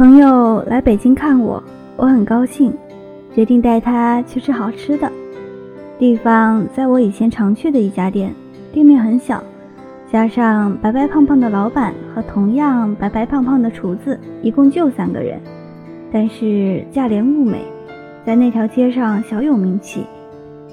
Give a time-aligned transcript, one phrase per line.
[0.00, 1.62] 朋友来北京看我，
[1.98, 2.72] 我很高兴，
[3.34, 5.12] 决定带他去吃好吃的。
[5.98, 8.34] 地方在我以前常去的一家店，
[8.72, 9.44] 店面很小，
[10.10, 15.38] 加上白白胖胖的老板和同样白白胖胖的厨子，一共就三个人。
[16.10, 17.58] 但是价廉物美，
[18.24, 20.06] 在那条街上小有名气，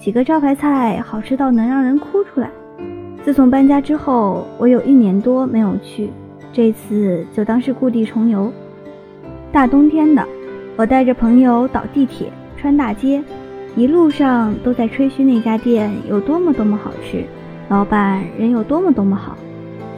[0.00, 2.50] 几个招牌菜好吃到能让人哭出来。
[3.22, 6.10] 自从搬家之后，我有一年多没有去，
[6.52, 8.52] 这次就当是故地重游。
[9.52, 10.26] 大冬天的，
[10.76, 13.22] 我带着朋友倒地铁、穿大街，
[13.76, 17.22] 一路上都在吹嘘那家店有多么多么好吃，
[17.68, 19.36] 老板人有多么多么好。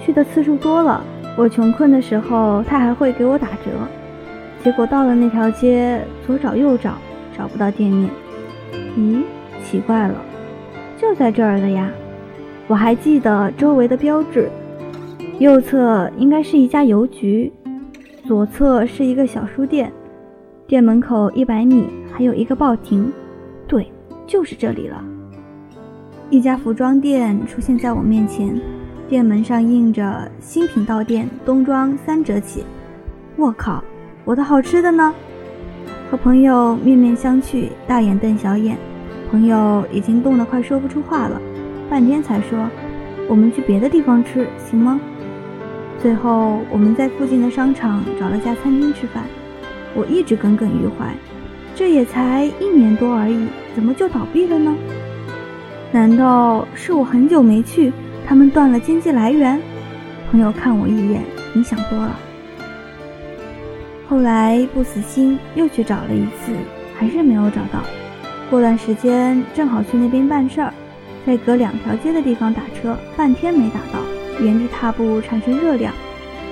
[0.05, 1.05] 去的次数多了，
[1.39, 3.71] 我穷困的时候他还会给我打折。
[4.65, 6.95] 结果到了那条街，左找右找，
[7.39, 8.11] 找不到店面。
[8.99, 9.23] 咦，
[9.63, 10.17] 奇怪了，
[11.01, 11.89] 就在这儿的呀！
[12.67, 14.51] 我还记得周围的标志，
[15.39, 17.53] 右侧应该是一家邮局。
[18.27, 19.93] 左侧是一个小书店，
[20.67, 23.13] 店门口一百米还有一个报亭，
[23.69, 23.87] 对，
[24.27, 25.05] 就是这里了。
[26.31, 28.59] 一家服装店出现在我面前，
[29.11, 32.65] 店门上印着“新品到店，冬装三折起”。
[33.37, 33.85] 我靠，
[34.25, 35.15] 我的好吃的呢？
[36.11, 38.79] 和朋友面面相觑，大眼瞪小眼，
[39.31, 41.39] 朋友已经冻得快说不出话了，
[41.91, 42.71] 半天才说
[43.29, 44.99] ：“我们去别的地方吃，行吗？”
[46.05, 49.25] 最后，我们在附近的商场找了家餐厅吃饭。
[49.95, 51.15] 我一直耿耿于怀，
[51.75, 54.77] 这也才一年多而已，怎么就倒闭了呢？
[55.93, 57.91] 难道是我很久没去，
[58.27, 59.59] 他们断了经济来源？
[60.31, 61.23] 朋友看我一眼，
[61.55, 62.15] 你想多了。
[64.07, 66.53] 后来不死心，又去找了一次，
[66.99, 67.81] 还是没有找到。
[68.51, 70.71] 过段时间正好去那边办事儿，
[71.25, 74.04] 在隔两条街的地方打车，半天没打到。
[74.41, 75.93] 原地踏步产生热量，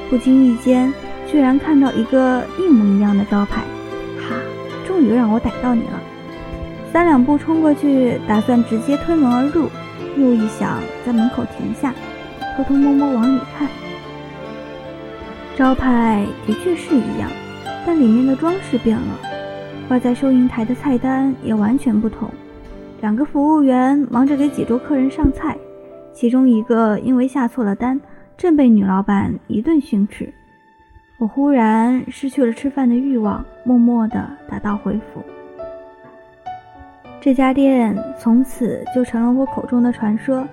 [0.08, 0.92] 不经意间
[1.26, 3.62] 居然看到一个一模一样的招牌，
[4.18, 4.36] 哈，
[4.86, 6.00] 终于让我逮到你了！
[6.92, 9.68] 三两步冲过去，打算直接推门而入，
[10.16, 11.94] 又一想在门口停下，
[12.56, 13.66] 偷偷摸摸往里看。
[15.56, 17.30] 招牌的确是一样，
[17.86, 19.18] 但里面的装饰变了，
[19.88, 22.30] 挂在收银台的菜单也完全不同，
[23.00, 25.56] 两个服务员忙着给几桌客人上菜。
[26.12, 28.00] 其中一个因为下错了单，
[28.36, 30.32] 正被女老板一顿训斥。
[31.18, 35.22] 我忽然失去了吃饭的欲望，默默地打道回府。
[37.20, 40.46] 这家店从此就成了我口中的传说，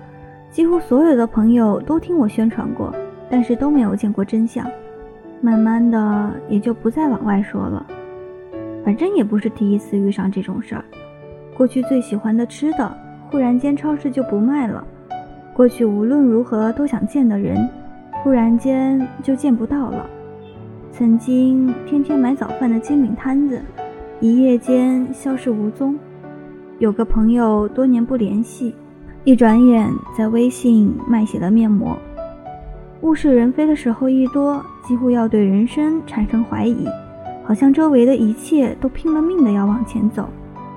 [0.50, 2.94] 几乎所有的朋友都听我宣传过，
[3.28, 4.64] 但是都没有见过真相。
[5.40, 7.84] 慢慢的，也就不再往外说了。
[8.84, 10.84] 反正也不是第一次遇上这种事儿。
[11.56, 12.96] 过去最喜欢的吃的，
[13.30, 14.86] 忽然间超市就不卖了。
[15.60, 17.68] 过去无论如何都想见的人，
[18.22, 20.06] 忽然间就见不到了。
[20.90, 23.60] 曾经天天买早饭的煎饼摊子，
[24.20, 25.98] 一夜间消失无踪。
[26.78, 28.74] 有个朋友多年不联系，
[29.24, 31.94] 一转眼在微信卖起了面膜。
[33.02, 36.88] 物是人非的时候一多，几乎要对人生产生怀疑，
[37.44, 40.26] 好像周围的一切都拼了命的要往前走，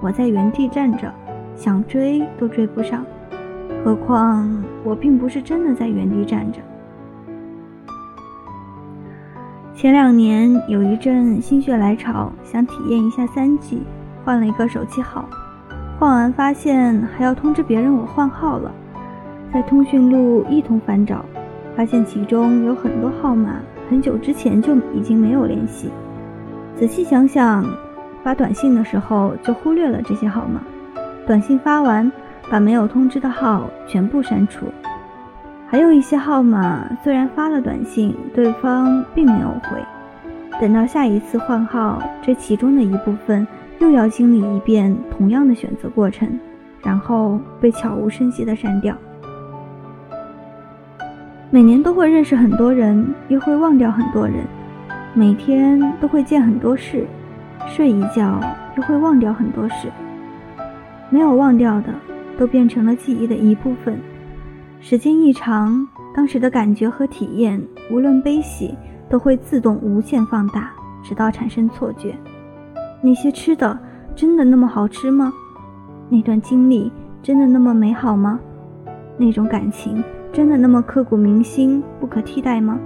[0.02, 1.10] 我在原地站着，
[1.56, 3.06] 想追都追不上。
[3.84, 6.60] 何况我并不是真的在原地站着。
[9.76, 13.82] 前两年有一阵心血来潮，想体验一下三 G，
[14.24, 15.28] 换了一个手机号。
[16.00, 18.72] 换完发现还要通知别人我换号了，
[19.52, 21.26] 在通讯录一通翻找，
[21.76, 23.56] 发现其中有很多号码
[23.90, 25.90] 很久之前就已经没有联系。
[26.78, 27.66] 仔细想想，
[28.24, 30.62] 发短信的时候就忽略了这些号码，
[31.28, 32.10] 短信发完。
[32.50, 34.68] 把没有通知的号全部删除，
[35.68, 39.78] 还有一些号码虽然发了短信，对方并没有回。
[40.62, 43.48] 等到下一次换号，这其中的一部分
[43.80, 46.40] 又要经历一遍同样的选择过程，
[46.84, 48.96] 然后被悄无声息的删掉。
[51.50, 54.46] 每年都会认识很多人，又会忘掉很多人；
[55.14, 57.06] 每天都会见很多事，
[57.68, 58.40] 睡一觉
[58.78, 59.88] 又会忘掉很多事。
[61.10, 61.94] 没有忘掉的。
[62.38, 64.00] 都变成了记忆的一部分。
[64.80, 68.76] 时间一长，当时的感觉和体验，无论悲喜，
[69.10, 70.72] 都会自动无限放大，
[71.04, 72.16] 直到产生错觉。
[73.02, 73.78] 那些吃的
[74.16, 75.32] 真的那么好吃吗？
[76.10, 76.92] 那段经历
[77.22, 78.40] 真的那么美好吗？
[79.18, 82.80] 那种感情真的那么刻骨铭心、不可替代吗？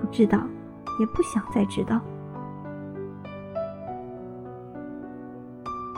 [0.00, 0.38] 不知道，
[1.00, 2.00] 也不想再知道。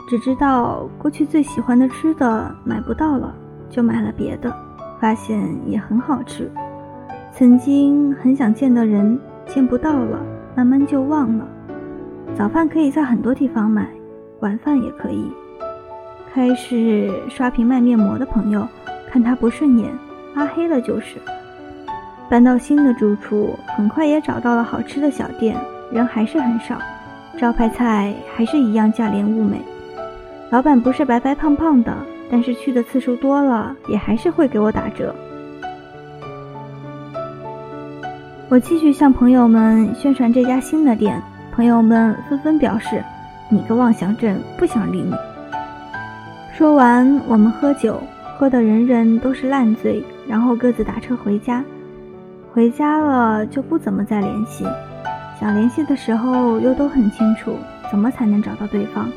[0.09, 3.31] 只知道过去最喜欢的吃的买不到了，
[3.69, 4.51] 就买了别的，
[4.99, 6.51] 发现也很好吃。
[7.31, 10.19] 曾经很想见的人见不到了，
[10.55, 11.47] 慢慢就忘了。
[12.35, 13.87] 早饭可以在很多地方买，
[14.39, 15.31] 晚饭也可以。
[16.33, 18.67] 开始刷屏卖面膜的朋友，
[19.11, 19.91] 看他不顺眼，
[20.33, 21.17] 拉黑了就是。
[22.27, 25.55] 搬到新的住处，很快也找到了好吃的小店，
[25.91, 26.79] 人还是很少，
[27.37, 29.61] 招牌菜还是一样价廉物美。
[30.51, 31.95] 老板不是白白胖胖的，
[32.29, 35.13] 但是去的次数多了，也还是会给我打折。
[38.49, 43.03] 我继续向朋友们宣传这家新的店，朋友们纷纷表示
[43.47, 45.13] ：“你个妄想症，不想理你。”
[46.57, 48.01] 说完，我们喝酒，
[48.39, 51.63] 喝的人人都是烂醉，然后各自打车回家。
[52.51, 54.65] 回家了就不怎么再联系，
[55.39, 57.55] 想联系的时候又都很清楚
[57.91, 59.07] 怎么才能找到对方。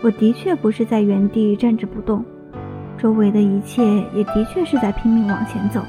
[0.00, 2.24] 我的确不是在原地站着不动，
[2.96, 3.82] 周围的一切
[4.14, 5.82] 也的确是在拼命往前走，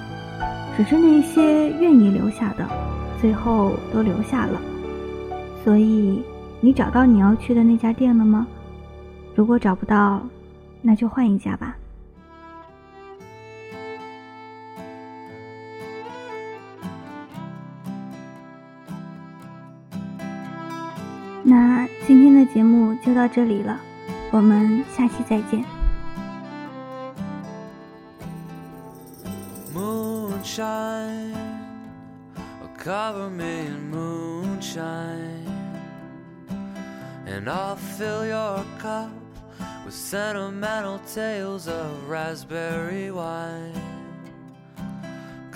[0.75, 2.67] 只是那些愿意留下的，
[3.21, 4.59] 最后都留下了。
[5.63, 6.23] 所以，
[6.59, 8.47] 你找到你要去的那家店了吗？
[9.35, 10.21] 如果找不到，
[10.81, 11.75] 那就换一家吧。
[21.43, 23.79] 那今天的节目就到这里了，
[24.30, 25.64] 我们下期再见。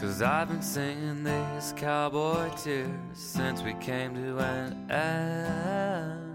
[0.00, 6.31] Cause I've been singing these cowboy tears since we came to an end.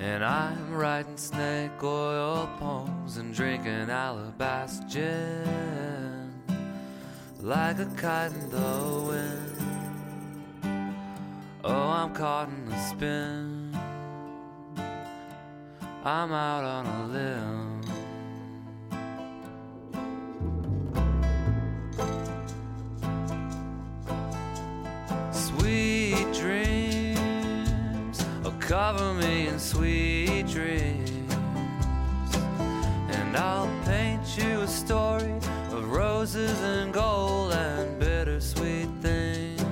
[0.00, 6.32] And I'm writing snake oil poems and drinking alabaster gin
[7.40, 9.58] like a kite in the wind.
[11.64, 13.76] Oh, I'm caught in a spin.
[16.04, 17.77] I'm out on a limb.
[28.68, 31.10] Cover me in sweet dreams,
[33.08, 35.32] and I'll paint you a story
[35.72, 39.62] of roses and gold and bittersweet things.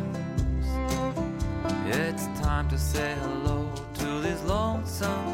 [1.85, 5.26] It's time to say hello to these lonesome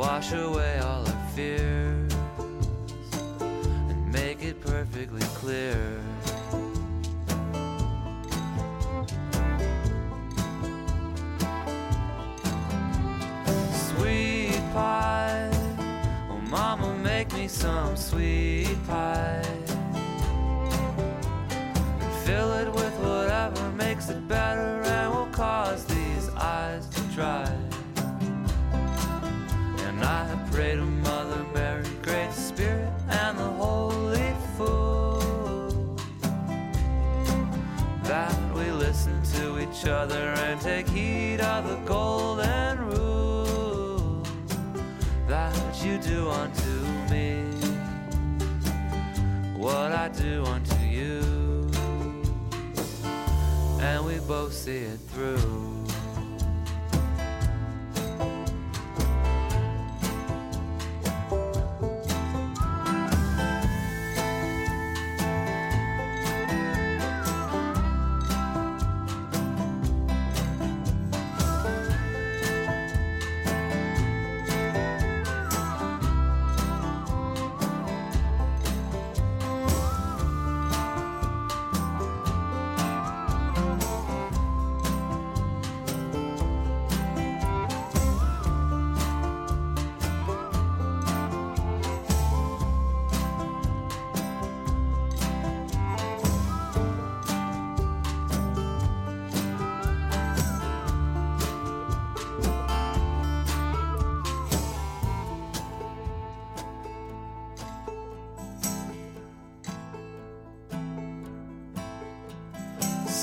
[0.00, 2.10] wash away all our fears
[3.90, 6.00] and make it perfectly clear.
[13.88, 15.50] Sweet pie,
[16.30, 19.44] oh mama, make me some sweet pie.
[22.00, 24.49] And fill it with whatever makes it better
[39.80, 44.22] each other and take heed of the golden rule
[45.26, 46.70] that you do unto
[47.10, 47.42] me
[49.56, 51.70] what I do unto you,
[53.80, 55.69] and we both see it through.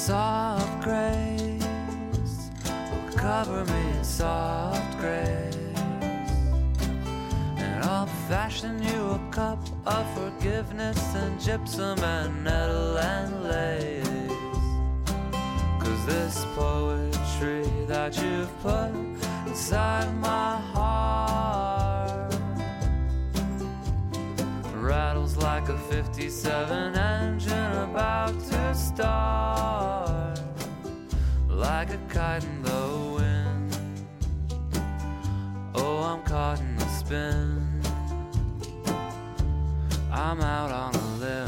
[0.07, 1.65] Soft grace
[3.17, 5.55] cover me in soft grace.
[7.57, 14.07] And I'll fashion you a cup of forgiveness and gypsum and nettle and lace.
[15.81, 18.91] Cause this poetry that you've put
[19.45, 22.33] inside my heart?
[24.73, 27.66] Rattles like a 57 engine
[28.77, 30.39] start,
[31.49, 33.75] like a kite in the wind.
[35.75, 37.81] Oh, I'm caught in the spin.
[40.11, 41.46] I'm out on a limb.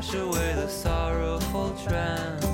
[0.00, 2.44] Wash away the sorrowful trance.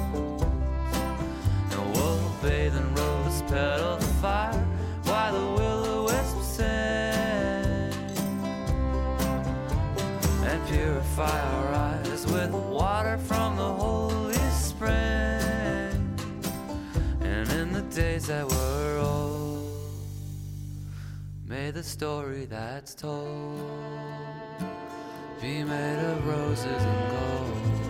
[1.70, 4.66] And we'll bathe in rose petal fire
[5.04, 6.66] while the willow wisps sing
[10.44, 14.98] and purify our eyes with water from the holy spring.
[17.20, 19.70] And in the days that were old,
[21.46, 23.86] may the story that's told
[25.40, 27.85] be made of roses and gold.